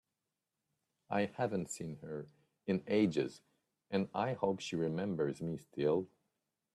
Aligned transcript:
I 1.11 1.25
haven’t 1.25 1.69
seen 1.69 1.97
her 1.97 2.27
in 2.65 2.83
ages, 2.87 3.41
and 3.91 4.09
I 4.15 4.33
hope 4.33 4.59
she 4.59 4.75
remembers 4.75 5.43
me 5.43 5.59
still! 5.59 6.07